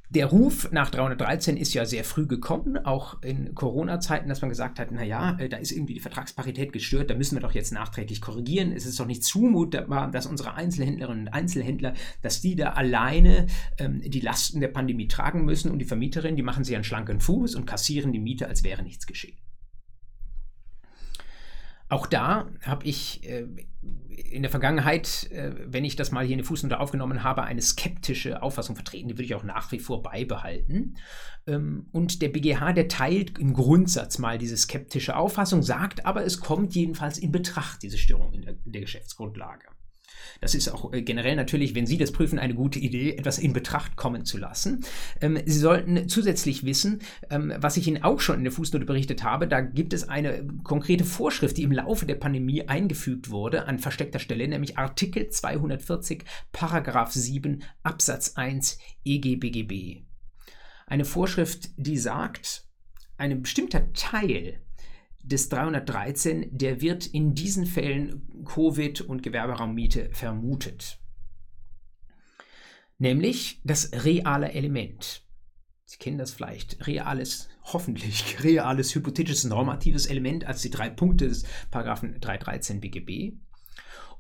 [0.09, 4.79] Der Ruf nach 313 ist ja sehr früh gekommen, auch in Corona-Zeiten, dass man gesagt
[4.79, 8.21] hat, naja, äh, da ist irgendwie die Vertragsparität gestört, da müssen wir doch jetzt nachträglich
[8.21, 8.71] korrigieren.
[8.71, 13.47] Es ist doch nicht zumutbar, dass unsere Einzelhändlerinnen und Einzelhändler, dass die da alleine
[13.79, 17.19] ähm, die Lasten der Pandemie tragen müssen und die Vermieterinnen, die machen sich einen schlanken
[17.19, 19.37] Fuß und kassieren die Miete, als wäre nichts geschehen.
[21.89, 23.47] Auch da habe ich äh,
[24.11, 27.63] in der Vergangenheit, äh, wenn ich das mal hier in die Fußnote aufgenommen habe, eine
[27.63, 29.09] skeptische Auffassung vertreten.
[29.09, 30.97] Die würde ich auch nach wie vor beibehalten.
[31.47, 36.41] Ähm, und der BGH, der teilt im Grundsatz mal diese skeptische Auffassung, sagt aber, es
[36.41, 39.67] kommt jedenfalls in Betracht, diese Störung in der, in der Geschäftsgrundlage.
[40.41, 43.53] Das ist auch äh, generell natürlich, wenn Sie das prüfen, eine gute Idee, etwas in
[43.53, 44.85] Betracht kommen zu lassen.
[45.21, 49.23] Ähm, Sie sollten zusätzlich wissen, ähm, was ich Ihnen auch schon in der Fußnote berichtet
[49.23, 53.79] habe, da gibt es eine konkrete Vorschrift, die im Laufe der Pandemie eingefügt wurde, an
[53.79, 60.03] versteckter Stelle, nämlich Artikel 240, Paragraph 7, Absatz 1 EGBGB.
[60.87, 62.65] Eine Vorschrift, die sagt,
[63.19, 64.61] ein bestimmter Teil
[65.27, 70.99] des 313, der wird in diesen Fällen Covid und Gewerberaummiete vermutet.
[72.99, 75.23] Nämlich das reale Element.
[75.85, 76.87] Sie kennen das vielleicht.
[76.87, 83.37] Reales, hoffentlich reales, hypothetisches, normatives Element als die drei Punkte des Paragraphen 313 BGB.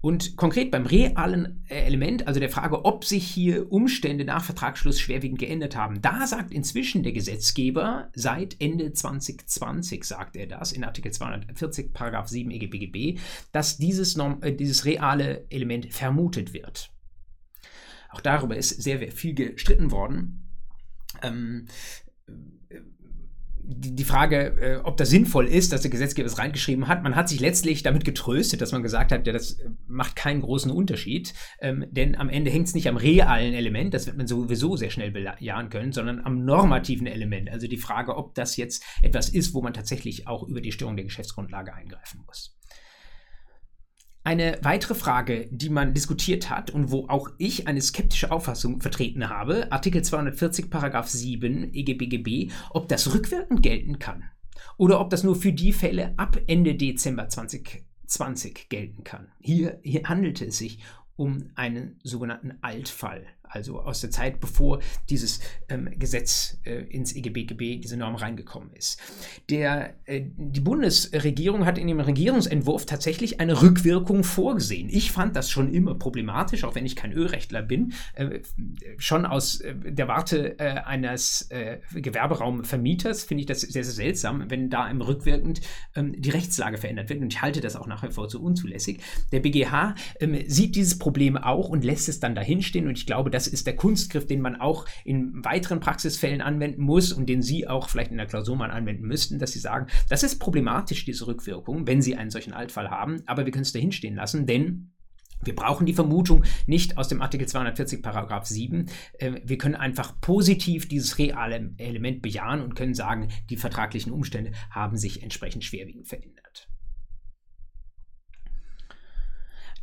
[0.00, 5.00] Und konkret beim realen äh, Element, also der Frage, ob sich hier Umstände nach Vertragsschluss
[5.00, 10.84] schwerwiegend geändert haben, da sagt inzwischen der Gesetzgeber, seit Ende 2020 sagt er das in
[10.84, 13.18] Artikel 240, Paragraph 7 EGBGB,
[13.52, 16.90] dass dieses, äh, dieses reale Element vermutet wird.
[18.10, 20.48] Auch darüber ist sehr viel gestritten worden.
[21.22, 21.66] Ähm,
[23.68, 27.02] die, Frage, äh, ob das sinnvoll ist, dass der Gesetzgeber es reingeschrieben hat.
[27.02, 30.70] Man hat sich letztlich damit getröstet, dass man gesagt hat, ja, das macht keinen großen
[30.70, 34.76] Unterschied, ähm, denn am Ende hängt es nicht am realen Element, das wird man sowieso
[34.76, 37.50] sehr schnell bejahen können, sondern am normativen Element.
[37.50, 40.96] Also die Frage, ob das jetzt etwas ist, wo man tatsächlich auch über die Störung
[40.96, 42.55] der Geschäftsgrundlage eingreifen muss.
[44.26, 49.28] Eine weitere Frage, die man diskutiert hat und wo auch ich eine skeptische Auffassung vertreten
[49.28, 54.24] habe, Artikel 240 Paragraph 7 EGBGB, ob das rückwirkend gelten kann
[54.78, 59.28] oder ob das nur für die Fälle ab Ende Dezember 2020 gelten kann.
[59.38, 60.80] Hier, hier handelte es sich
[61.14, 67.78] um einen sogenannten Altfall also aus der Zeit, bevor dieses ähm, Gesetz äh, ins EGBGB,
[67.78, 69.00] diese Norm reingekommen ist.
[69.50, 74.88] Der, äh, die Bundesregierung hat in dem Regierungsentwurf tatsächlich eine Rückwirkung vorgesehen.
[74.90, 78.40] Ich fand das schon immer problematisch, auch wenn ich kein Ölrechtler bin, äh,
[78.98, 84.44] schon aus äh, der Warte äh, eines äh, Gewerberaumvermieters finde ich das sehr, sehr seltsam,
[84.48, 85.60] wenn da im Rückwirkend
[85.94, 89.00] ähm, die Rechtslage verändert wird und ich halte das auch nach wie vor so unzulässig.
[89.32, 93.30] Der BGH ähm, sieht dieses Problem auch und lässt es dann dahinstehen und ich glaube,
[93.30, 97.68] das ist der Kunstgriff, den man auch in weiteren Praxisfällen anwenden muss und den Sie
[97.68, 101.26] auch vielleicht in der Klausur mal anwenden müssten, dass Sie sagen, das ist problematisch, diese
[101.26, 104.92] Rückwirkung, wenn Sie einen solchen Altfall haben, aber wir können es dahin stehen lassen, denn
[105.42, 108.86] wir brauchen die Vermutung nicht aus dem Artikel 240 Paragraph 7.
[109.18, 114.52] Äh, wir können einfach positiv dieses reale Element bejahen und können sagen, die vertraglichen Umstände
[114.70, 116.45] haben sich entsprechend schwerwiegend verändert.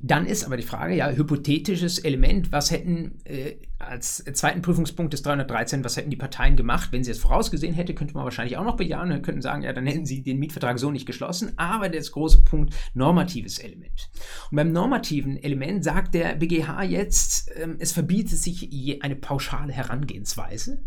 [0.06, 5.22] Dann ist aber die Frage, ja, hypothetisches Element, was hätten äh, als zweiten Prüfungspunkt des
[5.22, 8.66] 313, was hätten die Parteien gemacht, wenn sie es vorausgesehen hätte, könnte man wahrscheinlich auch
[8.66, 11.88] noch bejahen und könnten sagen, ja, dann hätten sie den Mietvertrag so nicht geschlossen, aber
[11.88, 14.10] der große Punkt, normatives Element.
[14.52, 20.84] Und beim normativen Element sagt der BGH jetzt, ähm, es verbietet sich eine pauschale Herangehensweise.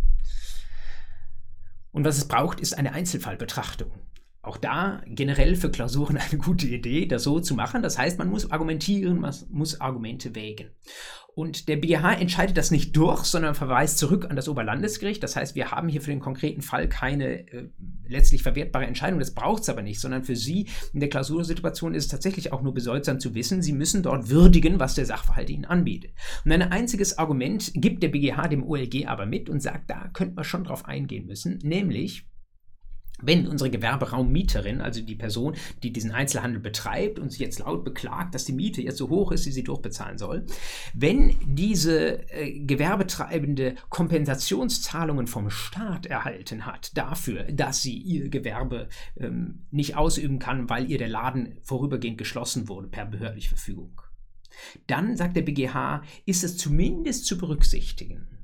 [1.91, 3.93] Und was es braucht, ist eine Einzelfallbetrachtung.
[4.47, 7.83] Auch da generell für Klausuren eine gute Idee, das so zu machen.
[7.83, 10.71] Das heißt, man muss argumentieren, man muss Argumente wägen.
[11.35, 15.23] Und der BGH entscheidet das nicht durch, sondern verweist zurück an das Oberlandesgericht.
[15.23, 17.69] Das heißt, wir haben hier für den konkreten Fall keine äh,
[18.07, 19.19] letztlich verwertbare Entscheidung.
[19.19, 22.63] Das braucht es aber nicht, sondern für Sie in der Klausursituation ist es tatsächlich auch
[22.63, 26.13] nur bedeutsam zu wissen, Sie müssen dort würdigen, was der Sachverhalt Ihnen anbietet.
[26.45, 30.37] Und ein einziges Argument gibt der BGH dem OLG aber mit und sagt, da könnte
[30.37, 32.27] man schon drauf eingehen müssen, nämlich,
[33.19, 38.35] wenn unsere Gewerberaummieterin, also die Person, die diesen Einzelhandel betreibt und sich jetzt laut beklagt,
[38.35, 40.47] dass die Miete jetzt so hoch ist, wie sie durchbezahlen soll,
[40.95, 49.67] wenn diese äh, Gewerbetreibende Kompensationszahlungen vom Staat erhalten hat dafür, dass sie ihr Gewerbe ähm,
[49.71, 54.01] nicht ausüben kann, weil ihr der Laden vorübergehend geschlossen wurde per behördliche Verfügung,
[54.87, 58.36] dann, sagt der BGH, ist es zumindest zu berücksichtigen,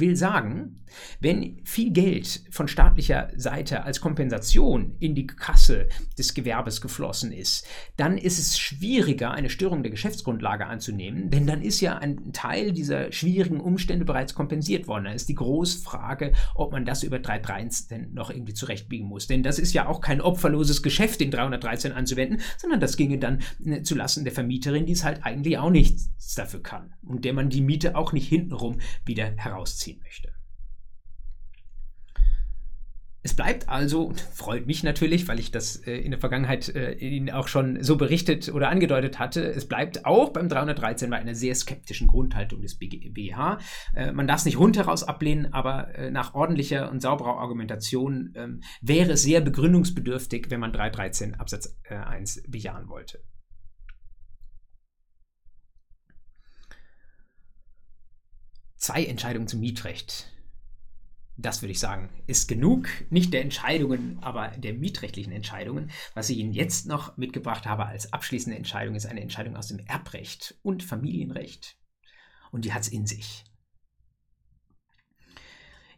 [0.00, 0.78] will sagen,
[1.20, 7.66] wenn viel Geld von staatlicher Seite als Kompensation in die Kasse des Gewerbes geflossen ist,
[7.96, 12.72] dann ist es schwieriger, eine Störung der Geschäftsgrundlage anzunehmen, denn dann ist ja ein Teil
[12.72, 15.04] dieser schwierigen Umstände bereits kompensiert worden.
[15.04, 19.26] Da ist die große Frage, ob man das über 313 denn noch irgendwie zurechtbiegen muss.
[19.26, 23.40] Denn das ist ja auch kein opferloses Geschäft, den 313 anzuwenden, sondern das ginge dann
[23.64, 27.48] äh, zulasten der Vermieterin, die es halt eigentlich auch nichts dafür kann und der man
[27.48, 30.32] die Miete auch nicht hintenrum wieder herauszieht ziehen möchte.
[33.24, 37.30] Es bleibt also, freut mich natürlich, weil ich das äh, in der Vergangenheit äh, Ihnen
[37.30, 41.54] auch schon so berichtet oder angedeutet hatte, es bleibt auch beim 313 bei einer sehr
[41.54, 43.58] skeptischen Grundhaltung des BGH.
[43.94, 48.60] Äh, man darf es nicht rundheraus ablehnen, aber äh, nach ordentlicher und sauberer Argumentation ähm,
[48.80, 53.18] wäre es sehr begründungsbedürftig, wenn man 313 Absatz 1 äh, bejahen wollte.
[58.78, 60.32] Zwei Entscheidungen zum Mietrecht.
[61.36, 62.88] Das würde ich sagen, ist genug.
[63.10, 65.90] Nicht der Entscheidungen, aber der mietrechtlichen Entscheidungen.
[66.14, 69.78] Was ich Ihnen jetzt noch mitgebracht habe als abschließende Entscheidung, ist eine Entscheidung aus dem
[69.86, 71.76] Erbrecht und Familienrecht.
[72.50, 73.44] Und die hat es in sich.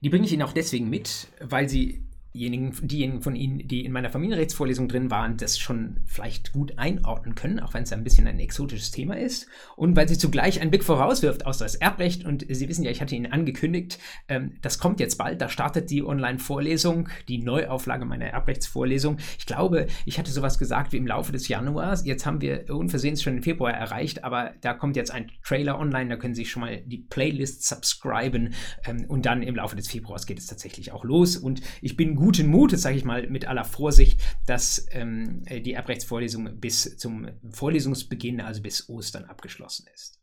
[0.02, 3.92] Die bringe ich Ihnen auch deswegen mit, weil sie diejenigen, diejenigen von Ihnen, die in
[3.92, 8.26] meiner Familienrechtsvorlesung drin waren, das schon vielleicht gut einordnen können, auch wenn es ein bisschen
[8.26, 9.48] ein exotisches Thema ist.
[9.76, 12.24] Und weil sie zugleich einen Blick vorauswirft aus das Erbrecht.
[12.24, 15.40] Und Sie wissen ja, ich hatte Ihnen angekündigt, ähm, das kommt jetzt bald.
[15.40, 19.18] Da startet die Online-Vorlesung, die Neuauflage meiner Erbrechtsvorlesung.
[19.38, 22.06] Ich glaube, ich hatte sowas gesagt wie im Laufe des Januars.
[22.06, 26.10] Jetzt haben wir unversehens schon den Februar erreicht, aber da kommt jetzt ein Trailer online.
[26.10, 28.54] Da können Sie schon mal die Playlist subscriben.
[28.86, 31.36] Ähm, und dann im Laufe des Februars geht es tatsächlich auch los.
[31.36, 36.60] Und ich bin guten Mutes, sage ich mal mit aller Vorsicht, dass ähm, die Erbrechtsvorlesung
[36.60, 40.20] bis zum Vorlesungsbeginn, also bis Ostern, abgeschlossen ist.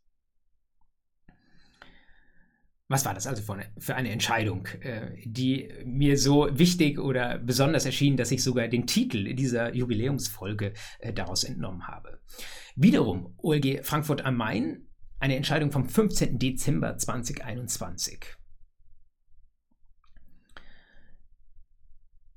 [2.88, 7.38] was war das also für eine, für eine Entscheidung, äh, die mir so wichtig oder
[7.38, 12.20] besonders erschien, dass ich sogar den Titel dieser Jubiläumsfolge äh, daraus entnommen habe?
[12.76, 14.86] Wiederum OLG Frankfurt am Main,
[15.20, 16.38] eine Entscheidung vom 15.
[16.38, 18.37] Dezember 2021.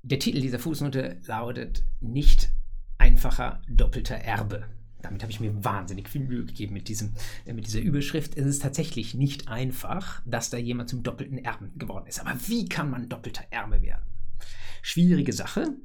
[0.02, 2.52] Der Titel dieser Fußnote lautet Nicht
[2.98, 4.68] einfacher doppelter Erbe
[5.02, 8.36] damit habe ich mir wahnsinnig viel Mühe gegeben mit, diesem, äh, mit dieser Überschrift.
[8.36, 12.20] Es ist tatsächlich nicht einfach, dass da jemand zum doppelten Erben geworden ist.
[12.20, 14.04] Aber wie kann man doppelter Erbe werden?
[14.80, 15.76] Schwierige Sache.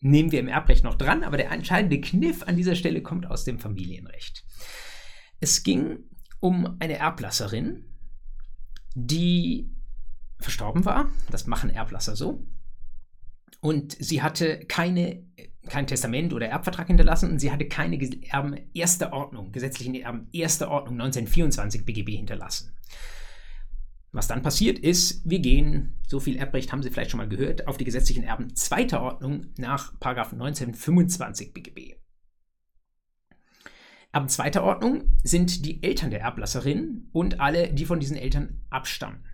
[0.00, 3.44] Nehmen wir im Erbrecht noch dran, aber der entscheidende Kniff an dieser Stelle kommt aus
[3.44, 4.44] dem Familienrecht.
[5.40, 5.98] Es ging
[6.38, 7.84] um eine Erblasserin,
[8.94, 9.70] die
[10.38, 11.10] verstorben war.
[11.30, 12.46] Das machen Erblasser so.
[13.60, 15.24] Und sie hatte keine
[15.68, 20.70] kein Testament oder Erbvertrag hinterlassen und sie hatte keine Erben erster Ordnung, gesetzlichen Erben erster
[20.70, 22.72] Ordnung 1924 BGB hinterlassen.
[24.12, 27.68] Was dann passiert ist, wir gehen, so viel Erbrecht haben Sie vielleicht schon mal gehört,
[27.68, 31.94] auf die gesetzlichen Erben zweiter Ordnung nach 1925 BGB.
[34.12, 39.24] Erben zweiter Ordnung sind die Eltern der Erblasserin und alle, die von diesen Eltern abstammen.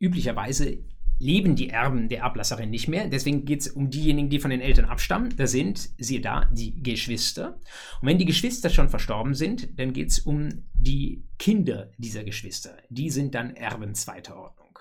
[0.00, 0.82] Üblicherweise
[1.22, 3.08] leben die Erben der Ablasserin nicht mehr.
[3.08, 5.34] Deswegen geht es um diejenigen, die von den Eltern abstammen.
[5.36, 7.60] Da sind, siehe da, die Geschwister.
[8.00, 12.76] Und wenn die Geschwister schon verstorben sind, dann geht es um die Kinder dieser Geschwister.
[12.88, 14.78] Die sind dann Erben zweiter Ordnung.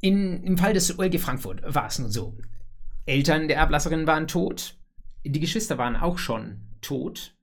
[0.00, 2.38] In, Im Fall des OLG Frankfurt war es nun so.
[3.04, 4.78] Eltern der Erblasserin waren tot,
[5.24, 7.36] die Geschwister waren auch schon tot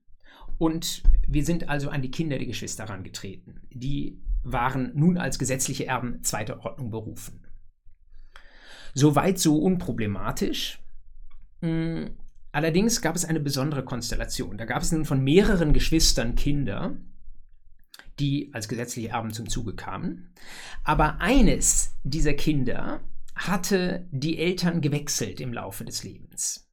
[0.58, 3.60] und wir sind also an die Kinder der Geschwister herangetreten.
[3.70, 7.44] Die waren nun als gesetzliche Erben zweiter Ordnung berufen.
[8.94, 10.78] Soweit so unproblematisch.
[11.60, 12.10] Hm,
[12.52, 14.56] allerdings gab es eine besondere Konstellation.
[14.56, 16.96] Da gab es nun von mehreren Geschwistern Kinder,
[18.18, 20.30] die als gesetzliche Erben zum Zuge kamen.
[20.84, 23.00] Aber eines dieser Kinder
[23.34, 26.65] hatte die Eltern gewechselt im Laufe des Lebens.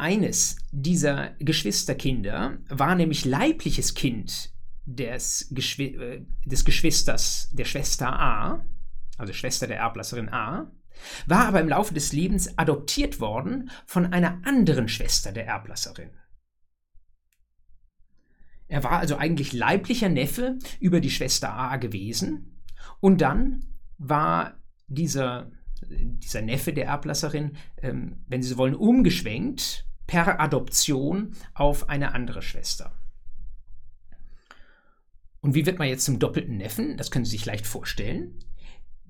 [0.00, 4.52] Eines dieser Geschwisterkinder war nämlich leibliches Kind
[4.86, 8.64] des, Geschwi äh, des Geschwisters der Schwester A,
[9.16, 10.70] also Schwester der Erblasserin A,
[11.26, 16.10] war aber im Laufe des Lebens adoptiert worden von einer anderen Schwester der Erblasserin.
[18.68, 22.62] Er war also eigentlich leiblicher Neffe über die Schwester A gewesen
[23.00, 23.64] und dann
[23.98, 25.50] war dieser,
[25.88, 32.42] dieser Neffe der Erblasserin, ähm, wenn Sie so wollen, umgeschwenkt per Adoption auf eine andere
[32.42, 32.92] Schwester.
[35.40, 36.96] Und wie wird man jetzt zum doppelten Neffen?
[36.96, 38.42] Das können Sie sich leicht vorstellen.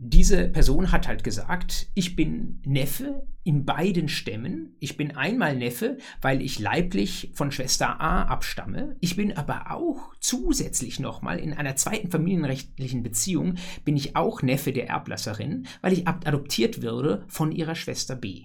[0.01, 4.77] Diese Person hat halt gesagt, ich bin Neffe in beiden Stämmen.
[4.79, 8.97] Ich bin einmal Neffe, weil ich leiblich von Schwester A abstamme.
[9.01, 14.73] Ich bin aber auch zusätzlich nochmal in einer zweiten familienrechtlichen Beziehung, bin ich auch Neffe
[14.73, 18.45] der Erblasserin, weil ich adoptiert würde von ihrer Schwester B.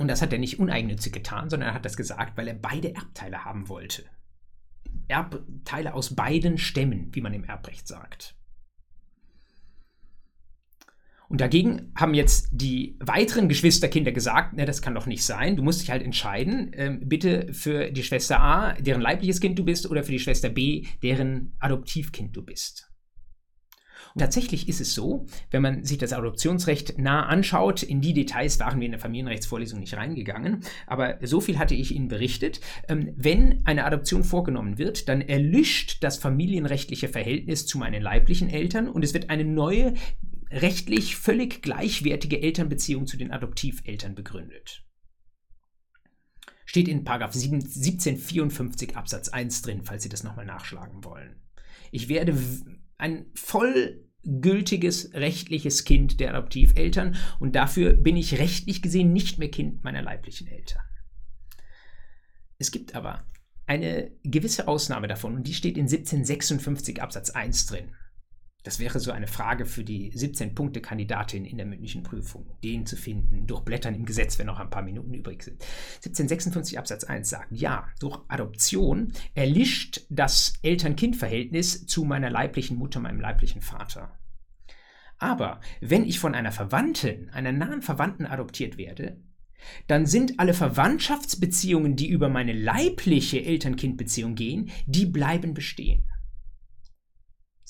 [0.00, 2.94] Und das hat er nicht uneigennützig getan, sondern er hat das gesagt, weil er beide
[2.94, 4.06] Erbteile haben wollte.
[5.08, 8.34] Erbteile aus beiden Stämmen, wie man im Erbrecht sagt.
[11.28, 15.62] Und dagegen haben jetzt die weiteren Geschwisterkinder gesagt, ne, das kann doch nicht sein, du
[15.62, 19.86] musst dich halt entscheiden, ähm, bitte für die Schwester A, deren leibliches Kind du bist,
[19.86, 22.89] oder für die Schwester B, deren Adoptivkind du bist.
[24.14, 28.58] Und tatsächlich ist es so, wenn man sich das Adoptionsrecht nah anschaut, in die Details
[28.58, 33.12] waren wir in der Familienrechtsvorlesung nicht reingegangen, aber so viel hatte ich Ihnen berichtet, ähm,
[33.16, 39.04] wenn eine Adoption vorgenommen wird, dann erlischt das familienrechtliche Verhältnis zu meinen leiblichen Eltern und
[39.04, 39.94] es wird eine neue,
[40.50, 44.84] rechtlich völlig gleichwertige Elternbeziehung zu den Adoptiveltern begründet
[46.70, 51.34] steht in 1754 Absatz 1 drin, falls Sie das nochmal nachschlagen wollen.
[51.90, 52.32] Ich werde
[53.00, 59.82] ein vollgültiges rechtliches Kind der Adoptiveltern und dafür bin ich rechtlich gesehen nicht mehr Kind
[59.82, 60.82] meiner leiblichen Eltern.
[62.58, 63.24] Es gibt aber
[63.66, 67.94] eine gewisse Ausnahme davon und die steht in 1756 Absatz 1 drin.
[68.62, 73.46] Das wäre so eine Frage für die 17-Punkte-Kandidatin in der mündlichen Prüfung, den zu finden,
[73.46, 75.62] durchblättern im Gesetz, wenn noch ein paar Minuten übrig sind.
[75.96, 83.20] 1756 Absatz 1 sagt, ja, durch Adoption erlischt das Eltern-Kind-Verhältnis zu meiner leiblichen Mutter, meinem
[83.20, 84.18] leiblichen Vater.
[85.18, 89.20] Aber wenn ich von einer Verwandten, einer nahen Verwandten adoptiert werde,
[89.86, 96.04] dann sind alle Verwandtschaftsbeziehungen, die über meine leibliche Eltern-Kind-Beziehung gehen, die bleiben bestehen.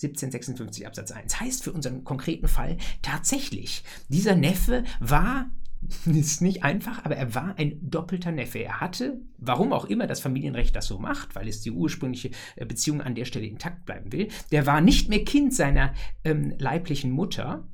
[0.03, 1.41] 1756 Absatz 1.
[1.41, 5.51] Heißt für unseren konkreten Fall tatsächlich, dieser Neffe war
[6.07, 8.59] ist nicht einfach, aber er war ein doppelter Neffe.
[8.59, 12.67] Er hatte, warum auch immer das Familienrecht das so macht, weil es die ursprüngliche äh,
[12.67, 15.95] Beziehung an der Stelle intakt bleiben will, der war nicht mehr Kind seiner
[16.25, 17.69] ähm, leiblichen Mutter,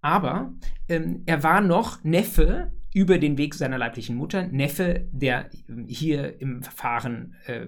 [0.00, 0.52] aber
[0.88, 5.50] ähm, er war noch Neffe über den Weg seiner leiblichen Mutter, Neffe der
[5.86, 7.66] hier im Verfahren äh,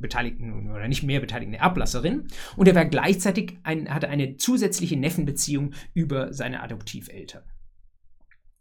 [0.00, 5.74] beteiligten oder nicht mehr beteiligten Erblasserin und er war gleichzeitig ein, hatte eine zusätzliche Neffenbeziehung
[5.94, 7.42] über seine Adoptiveltern.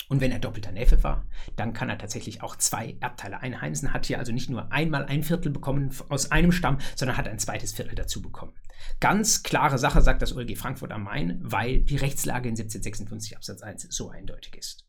[0.10, 1.26] Und wenn er doppelter Neffe war,
[1.56, 5.24] dann kann er tatsächlich auch zwei Erbteile einheimsen, hat hier also nicht nur einmal ein
[5.24, 8.54] Viertel bekommen aus einem Stamm, sondern hat ein zweites Viertel dazu bekommen.
[9.00, 13.62] Ganz klare Sache, sagt das OLG Frankfurt am Main, weil die Rechtslage in 1756 Absatz
[13.62, 14.87] 1 so eindeutig ist.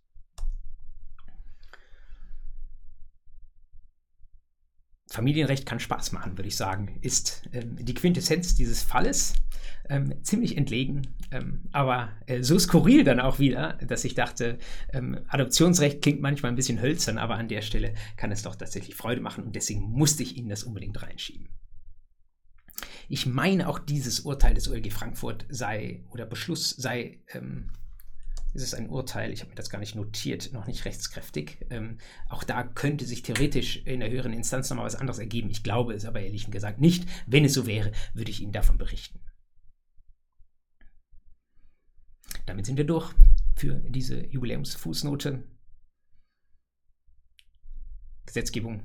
[5.10, 9.34] Familienrecht kann Spaß machen, würde ich sagen, ist ähm, die Quintessenz dieses Falles.
[9.90, 14.58] Ähm, ziemlich entlegen, ähm, aber äh, so skurril dann auch wieder, dass ich dachte,
[14.92, 18.96] ähm, Adoptionsrecht klingt manchmal ein bisschen hölzern, aber an der Stelle kann es doch tatsächlich
[18.96, 21.48] Freude machen und deswegen musste ich Ihnen das unbedingt reinschieben.
[23.08, 27.20] Ich meine, auch dieses Urteil des OLG Frankfurt sei oder Beschluss sei
[28.52, 31.66] ähm, ist es ein Urteil, ich habe mir das gar nicht notiert, noch nicht rechtskräftig.
[31.70, 35.50] Ähm, auch da könnte sich theoretisch in der höheren Instanz nochmal was anderes ergeben.
[35.50, 37.08] Ich glaube es aber ehrlich gesagt nicht.
[37.26, 39.20] Wenn es so wäre, würde ich Ihnen davon berichten.
[42.46, 43.12] Damit sind wir durch
[43.56, 45.42] für diese Jubiläumsfußnote.
[48.26, 48.82] Gesetzgebung,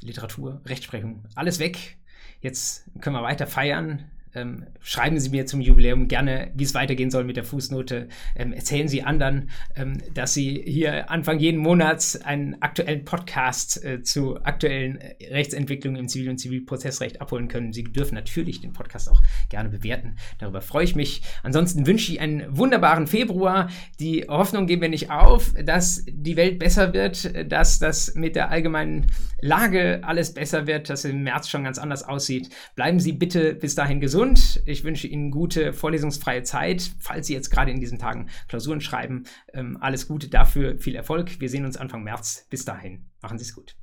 [0.00, 1.98] Literatur, Rechtsprechung, alles weg.
[2.40, 4.10] Jetzt können wir weiter feiern.
[4.36, 8.08] Ähm, schreiben Sie mir zum Jubiläum gerne, wie es weitergehen soll mit der Fußnote.
[8.36, 14.02] Ähm, erzählen Sie anderen, ähm, dass Sie hier Anfang jeden Monats einen aktuellen Podcast äh,
[14.02, 17.72] zu aktuellen äh, Rechtsentwicklungen im Zivil- und Zivilprozessrecht abholen können.
[17.72, 20.16] Sie dürfen natürlich den Podcast auch gerne bewerten.
[20.38, 21.22] Darüber freue ich mich.
[21.42, 23.70] Ansonsten wünsche ich einen wunderbaren Februar.
[24.00, 28.50] Die Hoffnung geben wir nicht auf, dass die Welt besser wird, dass das mit der
[28.50, 29.06] allgemeinen
[29.40, 32.50] Lage alles besser wird, dass im März schon ganz anders aussieht.
[32.74, 34.62] Bleiben Sie bitte bis dahin gesund gesund.
[34.66, 39.24] Ich wünsche Ihnen gute vorlesungsfreie Zeit, falls Sie jetzt gerade in diesen Tagen Klausuren schreiben.
[39.52, 41.40] Ähm, alles Gute dafür, viel Erfolg.
[41.40, 42.46] Wir sehen uns Anfang März.
[42.50, 43.76] Bis dahin, machen Sie es gut.